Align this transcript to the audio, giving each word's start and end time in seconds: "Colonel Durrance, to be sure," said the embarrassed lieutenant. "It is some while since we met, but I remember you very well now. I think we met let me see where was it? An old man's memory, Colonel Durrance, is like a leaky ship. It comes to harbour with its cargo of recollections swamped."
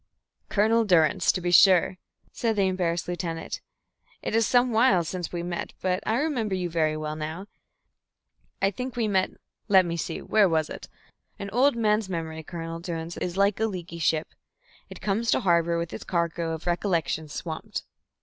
"Colonel 0.49 0.83
Durrance, 0.83 1.31
to 1.31 1.41
be 1.41 1.51
sure," 1.51 1.99
said 2.31 2.55
the 2.55 2.63
embarrassed 2.65 3.07
lieutenant. 3.07 3.61
"It 4.23 4.33
is 4.35 4.47
some 4.47 4.71
while 4.71 5.03
since 5.03 5.31
we 5.31 5.43
met, 5.43 5.73
but 5.79 6.01
I 6.07 6.15
remember 6.19 6.55
you 6.55 6.71
very 6.71 6.97
well 6.97 7.15
now. 7.15 7.45
I 8.63 8.71
think 8.71 8.95
we 8.95 9.07
met 9.07 9.29
let 9.67 9.85
me 9.85 9.97
see 9.97 10.19
where 10.19 10.49
was 10.49 10.71
it? 10.71 10.87
An 11.37 11.51
old 11.51 11.75
man's 11.75 12.09
memory, 12.09 12.41
Colonel 12.41 12.79
Durrance, 12.79 13.15
is 13.17 13.37
like 13.37 13.59
a 13.59 13.67
leaky 13.67 13.99
ship. 13.99 14.29
It 14.89 15.01
comes 15.01 15.29
to 15.29 15.41
harbour 15.41 15.77
with 15.77 15.93
its 15.93 16.03
cargo 16.03 16.53
of 16.55 16.65
recollections 16.65 17.31
swamped." 17.33 17.83